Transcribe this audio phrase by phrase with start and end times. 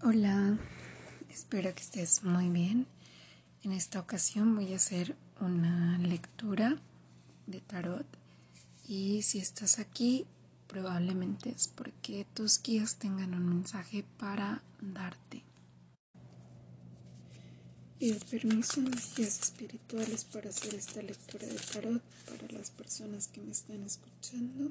[0.00, 0.56] Hola,
[1.28, 2.86] espero que estés muy bien.
[3.64, 6.80] En esta ocasión voy a hacer una lectura
[7.48, 8.06] de tarot
[8.86, 10.24] y si estás aquí
[10.68, 15.42] probablemente es porque tus guías tengan un mensaje para darte.
[17.98, 23.40] Y permiso mis guías espirituales para hacer esta lectura de tarot para las personas que
[23.40, 24.70] me están escuchando.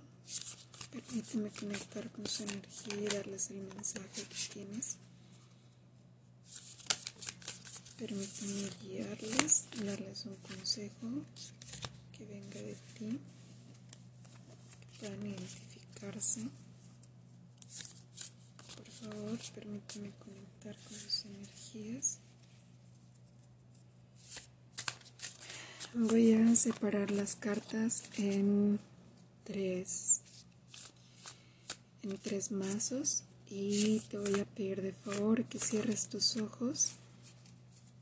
[0.90, 4.98] Permíteme conectar con su energía y darles el mensaje que tienes.
[7.98, 11.08] Permíteme guiarles, darles un consejo
[12.16, 13.20] que venga de ti,
[14.80, 16.42] que puedan identificarse.
[18.76, 22.20] Por favor, permíteme conectar con sus energías.
[25.96, 28.80] Voy a separar las cartas en
[29.44, 30.22] tres,
[32.04, 36.92] en tres mazos y te voy a pedir de favor que cierres tus ojos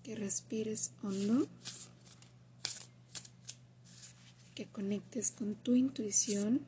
[0.05, 1.47] que respires hondo,
[4.53, 6.61] que conectes con tu intuición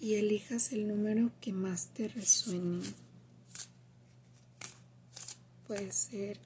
[0.00, 2.84] y elijas el número que más te resuene.
[5.66, 6.38] Puede ser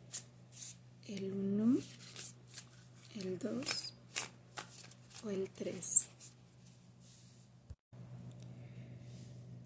[1.06, 1.78] el 1,
[3.16, 3.94] el 2
[5.22, 6.06] o el 3.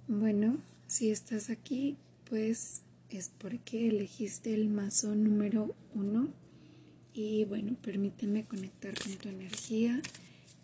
[0.09, 1.97] Bueno, si estás aquí,
[2.29, 6.29] pues es porque elegiste el mazo número uno
[7.13, 10.01] y bueno, permíteme conectar con tu energía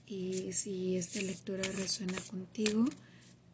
[0.07, 2.85] y si esta lectura resuena contigo,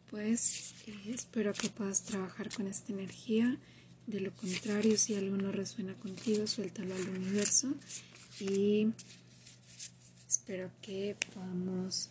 [0.09, 3.57] pues eh, espero que puedas trabajar con esta energía.
[4.05, 7.73] De lo contrario, si algo no resuena contigo, suéltalo al universo
[8.39, 8.89] y
[10.27, 12.09] espero que podamos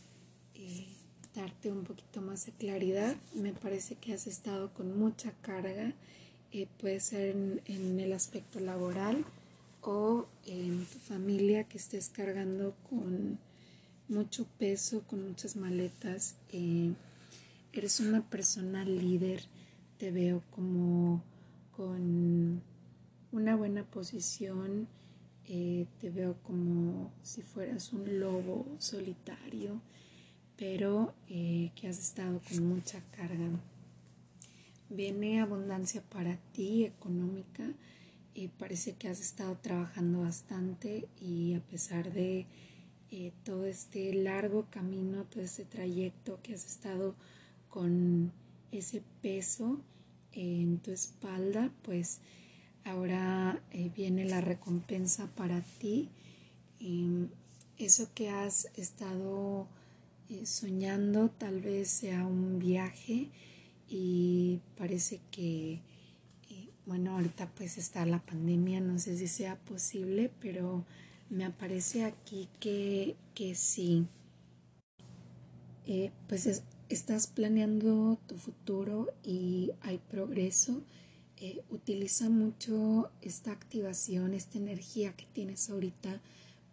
[0.54, 0.86] eh,
[1.34, 3.14] darte un poquito más de claridad.
[3.34, 5.94] Me parece que has estado con mucha carga
[6.52, 9.24] eh, puede ser en, el aspecto laboral
[9.80, 13.38] o en tu familia que estés cargando con
[14.08, 16.36] mucho peso, con muchas maletas.
[16.52, 16.92] Eh,
[17.72, 19.44] eres una persona líder,
[19.98, 21.22] te veo como
[21.74, 22.60] con
[23.32, 24.88] una buena posición,
[25.48, 29.80] eh, te veo como si fueras un lobo solitario,
[30.58, 33.48] pero que has estado con mucha carga
[34.92, 37.64] viene abundancia para ti económica
[38.34, 42.46] y parece que has estado trabajando bastante y a pesar de
[43.10, 47.14] eh, todo este largo camino, todo este trayecto que has estado
[47.68, 48.32] con
[48.70, 49.80] ese peso
[50.32, 52.20] en tu espalda, pues
[52.84, 56.08] ahora eh, viene la recompensa para ti.
[57.78, 59.66] eso que has estado
[60.28, 63.28] eh, soñando tal vez sea un viaje
[63.92, 70.30] y parece que, eh, bueno, ahorita pues está la pandemia, no sé si sea posible,
[70.40, 70.86] pero
[71.28, 74.06] me aparece aquí que, que sí.
[75.86, 80.80] Eh, pues estás planeando tu futuro y hay progreso.
[81.36, 86.22] Eh, utiliza mucho esta activación, esta energía que tienes ahorita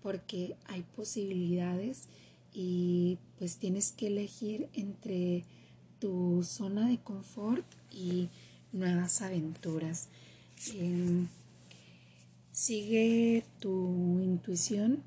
[0.01, 2.07] porque hay posibilidades
[2.53, 5.43] y pues tienes que elegir entre
[5.99, 8.29] tu zona de confort y
[8.71, 10.09] nuevas aventuras.
[10.73, 11.27] Em,
[12.51, 15.03] sigue tu intuición.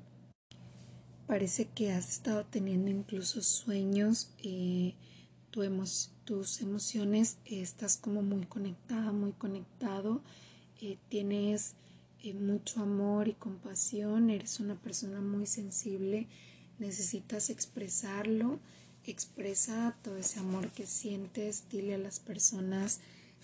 [1.27, 4.93] Parece que has estado teniendo incluso sueños, eh,
[5.51, 10.21] tus emociones, estás como muy conectada, muy conectado,
[10.81, 11.75] eh, tienes
[12.23, 16.27] eh, mucho amor y compasión, eres una persona muy sensible,
[16.79, 18.59] necesitas expresarlo
[19.11, 23.01] expresa todo ese amor que sientes, dile a las personas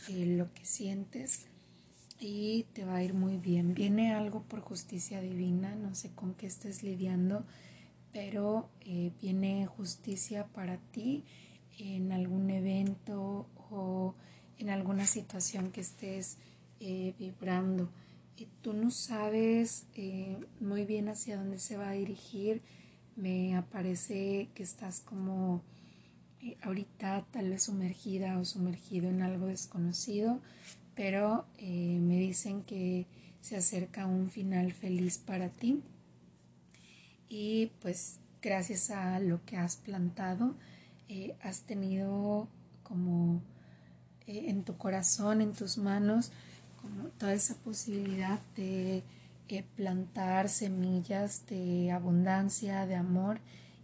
[0.08, 1.46] eh, lo que sientes
[2.20, 3.74] y te va a ir muy bien.
[3.74, 7.44] Viene algo por justicia divina, no sé con qué estés lidiando,
[8.14, 11.26] pero eh, viene justicia para ti
[11.78, 14.16] en algún evento o
[14.58, 16.38] en alguna situación que estés
[16.80, 17.90] eh, vibrando.
[18.38, 19.86] Y tú no sabes
[20.62, 22.62] muy bien hacia dónde se va a dirigir,
[23.20, 25.62] me aparece que estás como
[26.42, 30.40] eh, ahorita tal vez sumergida o sumergido en algo desconocido,
[30.96, 33.08] pero eh, me dicen que
[33.42, 35.82] se acerca un final feliz para ti.
[37.28, 40.56] Y pues gracias a lo que has plantado
[41.10, 42.48] eh, has tenido
[42.84, 43.42] como
[44.26, 46.32] en tu corazón, en tus manos,
[46.82, 49.04] como toda esa posibilidad de
[49.76, 53.40] plantar semillas de abundancia, de amor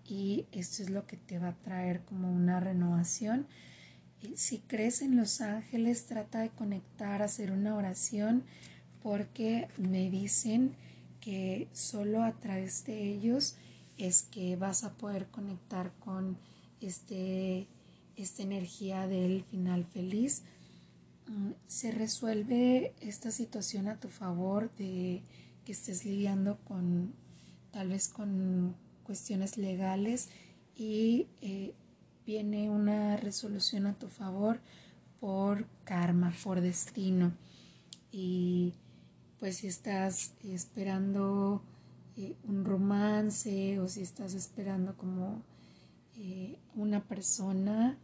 [0.07, 3.47] y esto es lo que te va a traer como una renovación.
[4.35, 8.43] si crees en los ángeles, trata de conectar, hacer una oración,
[9.03, 10.75] porque me dicen
[11.21, 13.55] que solo a través de ellos
[13.97, 16.37] es que vas a poder conectar con
[16.81, 17.67] este,
[18.15, 20.43] esta energía del final feliz.
[21.27, 25.21] Mm, se resuelve esta situación a tu favor de
[25.65, 27.13] que estés lidiando con
[27.71, 30.29] tal vez con cuestiones legales
[30.75, 31.73] y eh,
[32.25, 34.59] viene una resolución a tu favor
[35.19, 37.33] por karma, por destino.
[38.11, 38.73] Y
[39.39, 41.61] pues si estás esperando
[42.15, 45.41] eh, un romance o si estás esperando como
[46.17, 47.97] eh, una persona,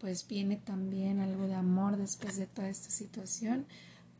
[0.00, 3.66] pues viene también algo de amor después de toda esta situación,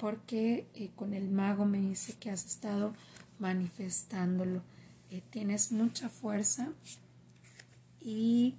[0.02, 2.92] porque eh, con el mago me dice que has estado
[3.38, 4.60] manifestándolo.
[5.30, 6.72] tienes mucha fuerza
[8.00, 8.56] y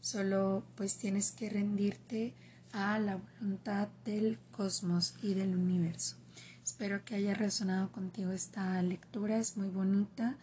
[0.00, 2.34] solo pues tienes que rendirte
[2.72, 6.16] a la voluntad del cosmos y del universo.
[6.64, 10.38] Espero que haya resonado contigo esta lectura, es muy bonita.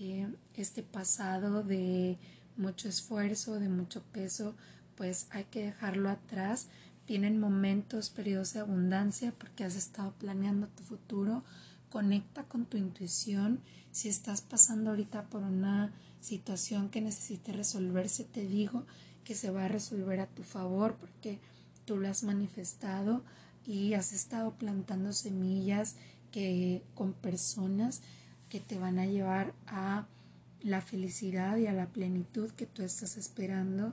[0.00, 2.18] Eh, este pasado de
[2.56, 4.56] mucho esfuerzo, de mucho peso,
[4.96, 6.66] pues hay que dejarlo atrás.
[7.06, 11.44] Vienen momentos, periodos de abundancia porque has estado planeando tu futuro.
[11.90, 13.60] Conecta con tu intuición.
[13.92, 18.86] Si estás pasando ahorita por una situación que necesite resolverse, te digo
[19.24, 21.38] que se va a resolver a tu favor porque
[21.84, 23.22] tú lo has manifestado
[23.66, 25.96] y has estado plantando semillas
[26.30, 28.00] que con personas
[28.48, 30.06] que te van a llevar a
[30.62, 33.92] la felicidad y a la plenitud que tú estás esperando.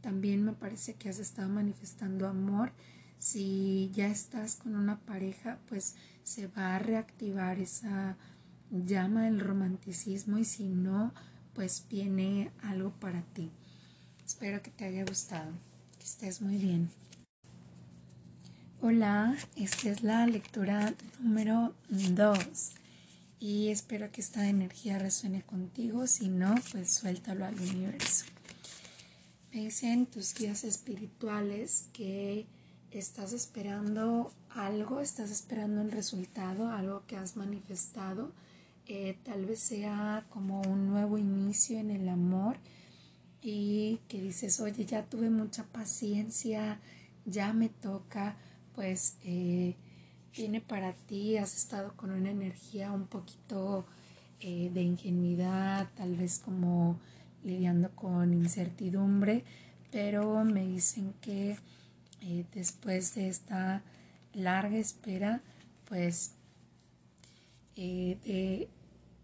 [0.00, 2.72] También me parece que has estado manifestando amor.
[3.18, 8.16] Si ya estás con una pareja, pues se va a reactivar esa
[8.70, 11.12] llama del romanticismo y si no,
[11.54, 13.50] pues viene algo para ti.
[14.24, 15.52] Espero que te haya gustado,
[15.98, 16.90] que estés muy bien.
[18.80, 22.72] Hola, esta es la lectura número 2
[23.38, 28.31] y espero que esta energía resuene contigo, si no, pues suéltalo al universo.
[29.52, 32.46] Me dicen tus guías espirituales que
[32.90, 38.32] estás esperando algo, estás esperando un resultado, algo que has manifestado,
[38.86, 42.56] eh, tal vez sea como un nuevo inicio en el amor
[43.42, 46.80] y que dices, oye, ya tuve mucha paciencia,
[47.26, 48.36] ya me toca
[48.74, 49.76] pues eh,
[50.34, 53.84] viene para ti, has estado con una energía un poquito
[54.40, 56.98] eh, de ingenuidad, tal vez como
[57.44, 59.44] lidiando con incertidumbre,
[59.90, 61.56] pero me dicen que
[62.20, 63.82] eh, después de esta
[64.32, 65.40] larga espera,
[65.88, 66.34] pues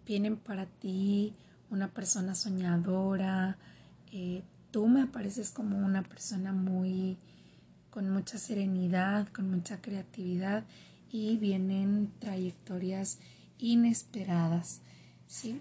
[0.07, 1.35] vienen para ti
[1.71, 3.57] una persona soñadora,
[4.71, 7.19] tú me apareces como una persona muy
[7.91, 10.65] con mucha serenidad, con mucha creatividad
[11.11, 13.19] y vienen trayectorias
[13.59, 14.81] inesperadas,
[15.27, 15.61] ¿sí?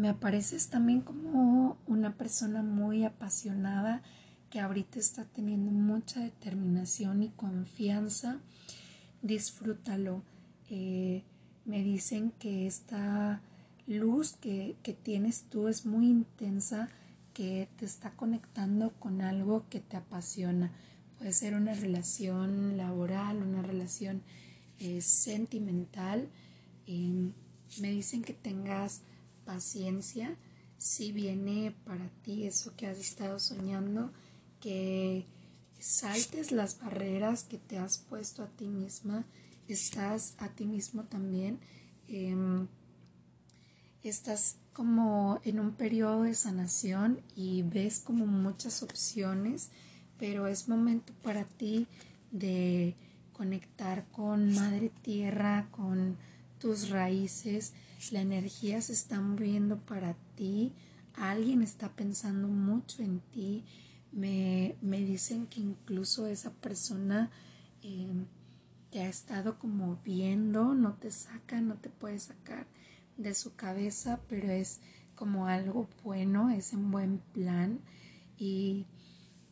[0.00, 4.00] Me apareces también como una persona muy apasionada
[4.48, 8.40] que ahorita está teniendo mucha determinación y confianza.
[9.20, 10.22] Disfrútalo.
[10.70, 11.22] Eh,
[11.66, 13.42] me dicen que esta
[13.86, 16.88] luz que, que tienes tú es muy intensa
[17.34, 20.72] que te está conectando con algo que te apasiona.
[21.18, 24.22] Puede ser una relación laboral, una relación
[24.78, 26.30] eh, sentimental.
[26.86, 29.02] me dicen que tengas
[29.50, 30.36] paciencia
[30.78, 34.12] si viene para ti eso que has estado soñando,
[34.60, 35.26] que
[35.80, 39.24] saltes las barreras que te has puesto a ti misma,
[39.66, 41.58] estás a ti mismo también,
[42.06, 42.68] em,
[44.04, 49.70] estás como en un periodo de sanación y ves como muchas opciones,
[50.16, 51.88] pero es momento para ti
[52.30, 52.94] de
[53.32, 56.16] conectar con Madre Tierra, con
[56.60, 57.72] tus raíces.
[58.10, 60.72] La energía se está moviendo para ti.
[61.14, 63.64] Alguien está pensando mucho en ti.
[64.12, 67.30] Me, dicen que incluso esa persona
[67.82, 68.24] eh,
[68.90, 72.66] te ha estado como viendo, no te saca, no te puede sacar
[73.16, 74.80] de su cabeza, pero es
[75.14, 77.80] como algo bueno, es un buen plan
[78.38, 78.86] y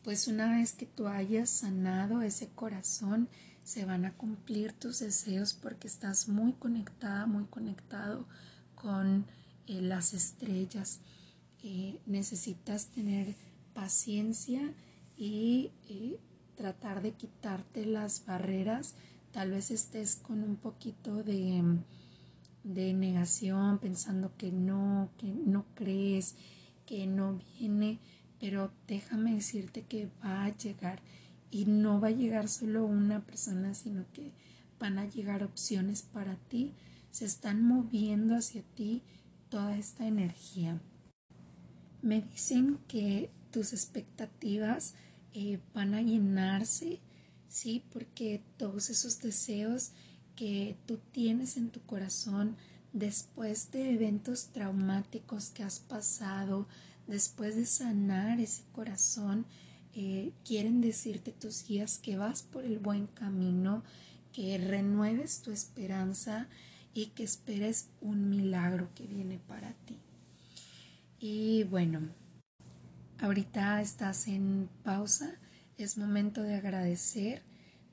[0.03, 3.29] pues una vez que tú hayas sanado ese corazón,
[3.69, 8.25] se van a cumplir tus deseos porque estás muy conectada, muy conectado
[8.73, 9.27] con
[9.67, 11.01] eh, las estrellas.
[11.61, 13.35] Eh, necesitas tener
[13.75, 14.73] paciencia
[15.15, 16.19] y eh,
[16.55, 18.95] tratar de quitarte las barreras.
[19.31, 21.63] Tal vez estés con un poquito de
[22.63, 26.35] de negación, pensando que no, que no crees,
[26.85, 27.99] que no viene,
[28.39, 31.01] pero déjame decirte que va a llegar
[31.51, 34.31] y no va a llegar solo una persona, sino que
[34.79, 36.73] van a llegar opciones para ti,
[37.11, 39.01] se están moviendo hacia ti
[39.49, 40.79] toda esta energía.
[42.01, 44.93] Me dicen que tus expectativas
[45.33, 46.99] eh, van a llenarse,
[47.47, 47.83] ¿sí?
[47.91, 49.91] Porque todos esos deseos
[50.35, 52.55] que tú tienes en tu corazón
[52.93, 56.67] después de eventos traumáticos que has pasado,
[57.07, 59.45] después de sanar ese corazón,
[60.01, 63.83] eh, quieren decirte tus guías que vas por el buen camino,
[64.31, 66.47] que renueves tu esperanza
[66.93, 69.99] y que esperes un milagro que viene para ti.
[71.19, 71.99] Y bueno,
[73.19, 75.37] ahorita estás en pausa,
[75.77, 77.43] es momento de agradecer,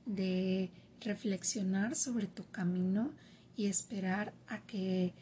[0.04, 0.70] de
[1.00, 3.10] reflexionar sobre tu camino
[3.56, 5.12] y esperar a que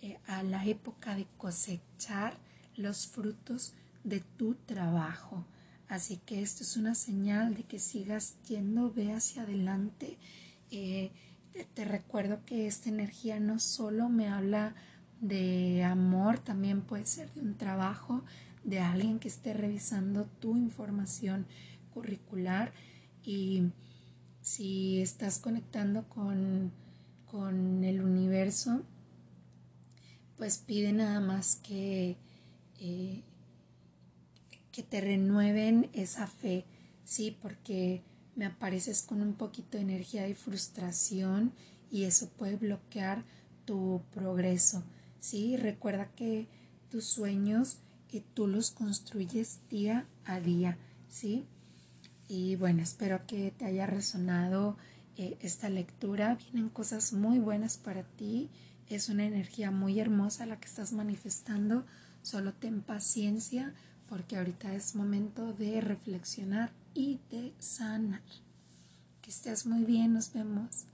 [0.00, 2.38] eh, a la época de cosechar
[2.76, 5.44] los frutos de tu trabajo.
[5.90, 10.16] Así que esto es una señal de que sigas yendo, ve hacia adelante.
[10.70, 11.10] Eh,
[11.74, 14.74] te, recuerdo que esta energía no solo me habla
[15.20, 18.22] de amor, también puede ser de un trabajo,
[18.64, 21.46] de alguien que esté revisando tu información
[21.92, 22.72] curricular
[23.22, 23.72] y
[24.40, 26.72] si estás conectando con
[27.30, 28.82] con el universo,
[30.36, 32.16] pues pide nada más que,
[32.80, 33.22] eh,
[34.82, 36.64] te renueven esa fe,
[37.04, 37.36] ¿sí?
[37.40, 38.02] Porque
[38.36, 41.52] me apareces con un poquito de energía y frustración
[41.90, 43.24] y eso puede bloquear
[43.64, 44.82] tu progreso,
[45.18, 45.56] ¿sí?
[45.56, 46.48] Recuerda que
[46.90, 47.78] tus sueños
[48.10, 51.46] y tú los construyes día a día, ¿sí?
[52.28, 54.76] Y bueno, espero que te haya resonado
[55.16, 56.36] eh, esta lectura.
[56.36, 58.48] Vienen cosas muy buenas para ti.
[58.88, 61.84] Es una energía muy hermosa la que estás manifestando.
[62.22, 63.74] Solo ten paciencia
[64.10, 68.20] porque ahorita es momento de reflexionar y de sanar.
[69.22, 70.84] Que estés muy bien, nos vemos.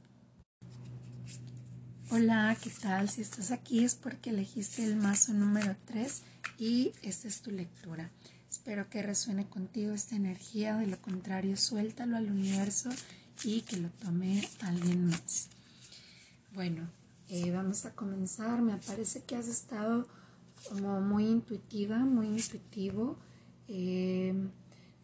[2.10, 3.08] Hola, ¿qué tal?
[3.08, 6.22] Si estás aquí es porque elegiste el mazo número 3
[6.58, 8.10] y esta es tu lectura.
[8.50, 12.90] Espero que resuene contigo esta energía, de lo contrario suéltalo al universo
[13.42, 15.48] y que lo tome alguien más.
[16.52, 16.86] Bueno,
[17.30, 18.60] eh, vamos a comenzar.
[18.60, 20.06] Me parece que has estado
[20.68, 23.16] como muy intuitiva, muy intuitivo.
[23.68, 24.34] Eh,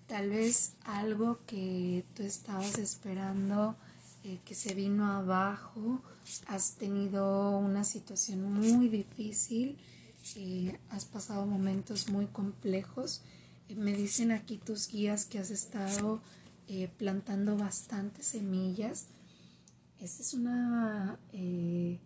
[0.06, 3.76] tal vez algo que tú estabas esperando
[4.24, 6.00] eh, que se vino abajo.
[6.46, 9.78] Has tenido una situación muy difícil.
[10.90, 13.22] has pasado momentos muy complejos.
[13.74, 16.20] me dicen aquí tus guías que has estado
[16.68, 19.06] eh, plantando bastantes semillas.
[19.98, 21.98] Esta es una eh,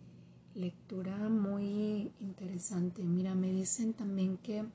[0.57, 3.03] lectura muy interesante.
[3.03, 4.65] Mira, me dicen también que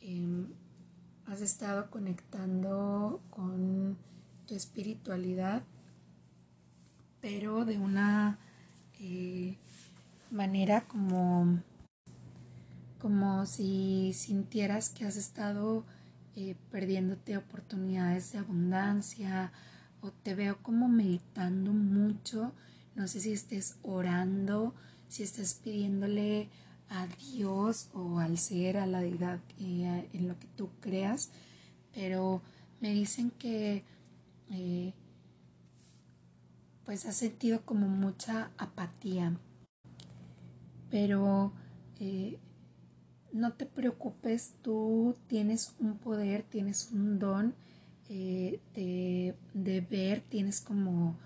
[0.00, 0.46] em,
[1.26, 3.96] has estado conectando con
[4.46, 5.62] tu espiritualidad,
[7.20, 8.38] pero de una
[9.00, 9.56] eh,
[10.30, 11.60] manera como,
[13.00, 15.84] como si sintieras que has estado
[16.36, 19.52] eh, perdiéndote oportunidades de abundancia
[20.02, 22.52] o te veo como meditando mucho.
[22.94, 24.74] No sé si estés orando,
[25.08, 26.48] si estés pidiéndole
[26.88, 31.30] a Dios o al ser, a la deidad eh, en lo que tú creas,
[31.92, 32.42] pero
[32.80, 33.84] me dicen que
[34.50, 34.92] eh,
[36.84, 39.38] pues has sentido como mucha apatía,
[40.90, 41.52] pero
[43.34, 47.54] no te preocupes, tú tienes un poder, tienes un don
[48.08, 51.18] eh, de, ver, tienes como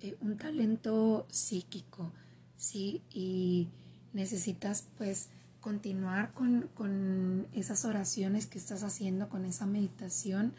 [0.00, 2.12] eh, un talento psíquico,
[2.56, 3.02] ¿sí?
[3.10, 3.68] Y
[4.12, 5.28] necesitas pues
[5.60, 10.54] continuar con, esas oraciones que estás haciendo, con esa meditación,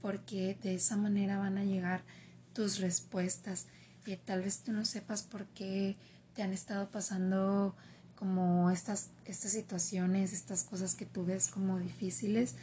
[0.00, 2.04] porque de esa manera van a llegar
[2.52, 3.66] tus respuestas.
[4.06, 5.96] y tal vez tú no sepas por qué
[6.34, 7.74] te han estado pasando
[8.14, 12.54] como estas, estas situaciones, estas cosas que tú ves como difíciles,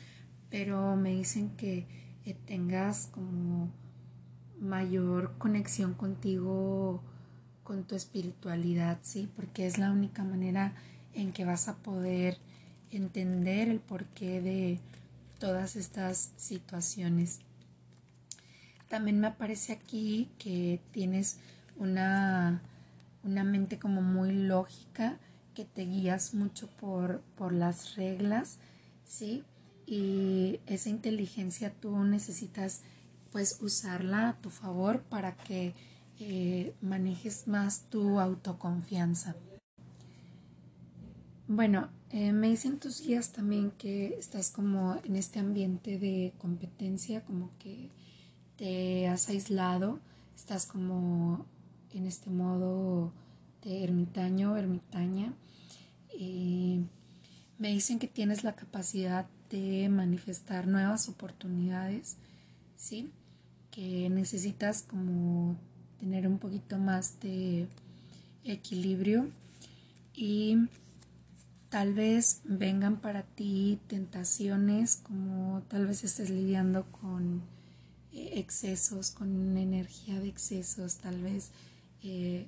[0.49, 1.85] pero me dicen que
[2.45, 3.71] tengas como
[4.63, 7.01] mayor conexión contigo,
[7.63, 9.29] con tu espiritualidad, ¿sí?
[9.35, 10.73] Porque es la única manera
[11.13, 12.37] en que vas a poder
[12.91, 14.79] entender el porqué de
[15.39, 17.39] todas estas situaciones.
[18.87, 21.37] También me aparece aquí que tienes
[21.77, 22.61] una,
[23.23, 25.17] una mente como muy lógica,
[25.55, 28.59] que te guías mucho por, por las reglas,
[29.05, 29.43] ¿sí?
[29.85, 32.81] Y esa inteligencia tú necesitas
[33.33, 35.73] pues usarla a tu favor para que
[36.19, 39.35] eh, manejes más tu autoconfianza.
[41.49, 47.25] Bueno, Eh, me dicen tus guías también que estás como en este ambiente de competencia,
[47.25, 47.89] como que
[48.55, 49.99] te has aislado,
[50.35, 51.47] estás como
[51.91, 53.11] en este modo
[53.63, 55.33] de ermitaño, ermitaña.
[57.57, 62.17] Me dicen que tienes la capacidad de manifestar nuevas oportunidades,
[62.77, 63.09] ¿sí?
[63.73, 65.57] Que necesitas como
[65.99, 67.67] tener un poquito más de
[68.43, 69.29] equilibrio
[70.13, 70.57] y
[71.69, 77.41] tal vez vengan para ti tentaciones como tal vez estés lidiando con
[78.11, 81.49] eh, excesos, con energía de excesos, tal vez
[82.03, 82.45] eh,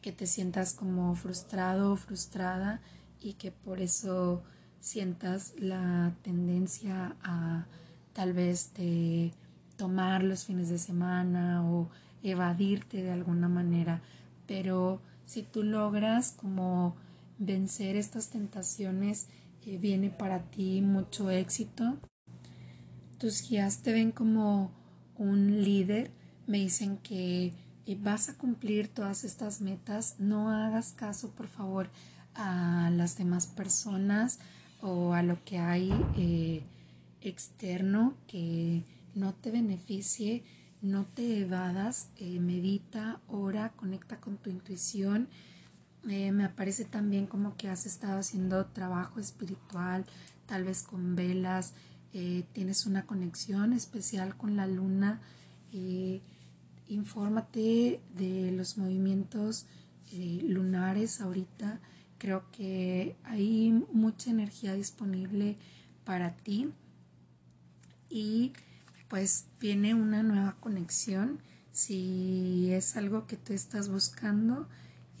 [0.00, 2.80] que te sientas como frustrado o frustrada
[3.20, 4.44] y que por eso
[4.80, 7.66] sientas la tendencia a
[8.12, 9.32] tal vez de
[9.78, 11.88] tomar los fines de semana o
[12.22, 14.02] evadirte de alguna manera,
[14.46, 16.96] pero si tú logras como
[17.38, 19.28] vencer estas tentaciones,
[19.64, 21.96] eh, viene para ti mucho éxito.
[23.18, 24.72] Tus guías te ven como
[25.16, 26.10] un líder,
[26.46, 27.52] me dicen que
[27.86, 31.88] eh, vas a cumplir todas estas metas, no hagas caso por favor
[32.34, 34.40] a las demás personas
[34.80, 36.62] o a lo que hay eh,
[37.20, 38.82] externo que
[39.14, 40.44] no te beneficie,
[40.80, 45.28] no te evadas, medita, ora, conecta con tu intuición
[46.06, 50.06] eh, me aparece también como que has estado haciendo trabajo espiritual,
[50.46, 51.74] tal vez con velas,
[52.14, 55.20] eh, tienes una conexión especial con la luna.
[55.72, 56.22] Eh,
[56.88, 59.66] infórmate de los movimientos
[60.10, 61.80] lunares ahorita.
[62.16, 65.58] Creo que hay mucha energía disponible
[66.04, 66.70] para ti
[68.08, 68.54] y
[69.08, 71.40] pues viene una nueva conexión.
[71.72, 74.68] Si es algo que tú estás buscando,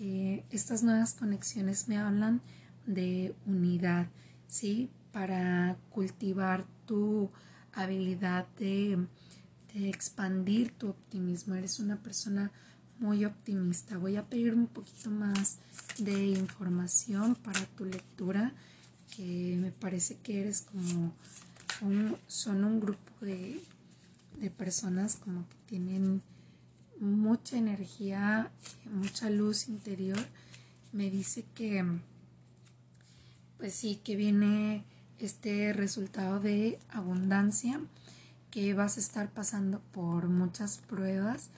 [0.00, 2.40] eh, estas nuevas conexiones me hablan
[2.86, 4.08] de unidad,
[4.46, 4.90] ¿sí?
[5.12, 7.30] Para cultivar tu
[7.72, 9.06] habilidad de,
[9.74, 11.54] de expandir tu optimismo.
[11.54, 12.50] Eres una persona
[12.98, 13.96] muy optimista.
[13.98, 15.58] Voy a pedir un poquito más
[15.98, 18.52] de información para tu lectura,
[19.16, 21.12] que me parece que eres como
[21.80, 23.60] un, son un grupo de,
[24.40, 26.22] de personas como que tienen
[27.00, 28.50] mucha energía,
[28.90, 30.18] mucha luz interior,
[30.92, 31.84] me dice que,
[33.58, 34.84] pues sí, que viene
[35.18, 37.80] este resultado de abundancia,
[38.50, 41.50] que vas a estar pasando por muchas pruebas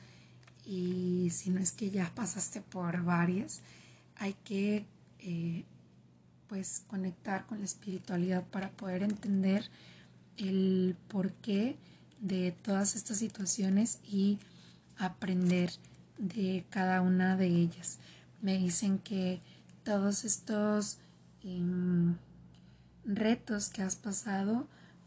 [0.67, 3.61] y si no es que ya pasaste por varias,
[4.17, 4.85] hay que
[5.21, 5.65] eh,
[6.49, 9.71] pues conectar con la espiritualidad para poder entender
[10.37, 11.77] el porqué
[12.21, 14.39] de todas estas situaciones y
[14.99, 15.71] aprender
[16.19, 17.99] de cada una de ellas.
[18.43, 19.41] Me dicen que
[19.85, 20.99] todos estos
[21.43, 22.17] em,
[23.05, 24.67] retos que has pasado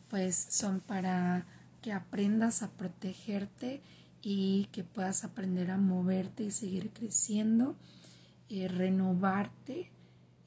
[0.10, 1.46] pues son para
[1.82, 3.82] que aprendas a protegerte
[4.22, 7.76] y que puedas aprender a moverte y seguir creciendo,
[8.50, 9.92] eh, renovarte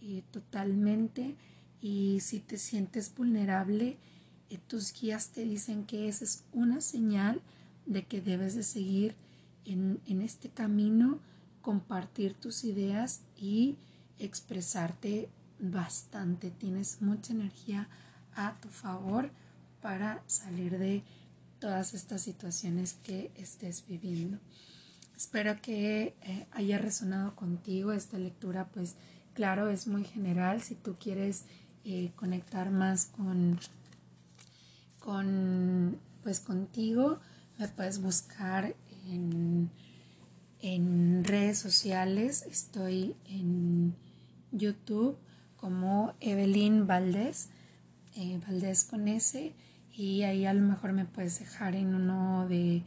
[0.01, 1.37] eh, totalmente
[1.81, 3.99] y si te sientes vulnerable,
[4.69, 7.43] tus guías te dicen que esa es una señal
[7.87, 9.15] de que debes de seguir
[9.65, 11.21] en, este camino
[11.63, 13.77] compartir tus ideas y
[14.19, 15.29] expresarte
[15.59, 16.51] bastante.
[16.51, 17.89] Tienes mucha energía
[18.35, 19.31] a tu favor
[19.83, 21.03] para salir de
[21.59, 24.39] todas estas situaciones que estés viviendo.
[25.17, 28.97] Espero que eh, haya resonado contigo esta lectura, pues
[29.35, 30.63] claro, es muy general.
[30.63, 31.45] Si tú quieres
[31.85, 33.59] eh, conectar más con,
[35.07, 37.21] con, pues contigo,
[37.59, 38.75] me puedes buscar
[39.09, 39.71] en,
[41.23, 42.45] redes sociales.
[42.51, 43.95] Estoy en
[44.51, 45.17] YouTube
[45.57, 47.51] como Evelyn Valdés,
[48.17, 49.55] eh, Valdés con S,
[49.93, 52.83] y ahí a lo mejor me puedes dejar en uno de,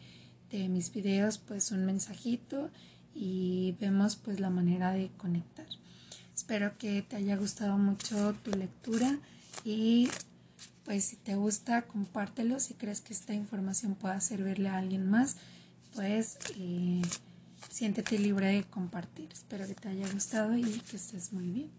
[0.52, 2.70] de mis videos pues un mensajito
[3.16, 5.68] y vemos pues la manera de conectar.
[6.36, 9.20] Espero que te haya gustado mucho tu lectura
[9.64, 10.10] y
[10.90, 15.36] pues si te gusta compártelo si crees que esta información pueda servirle a alguien más
[15.94, 17.04] pues eh,
[17.70, 19.30] siéntete libre de compartir.
[19.32, 21.79] Espero que te haya gustado y que estés muy bien.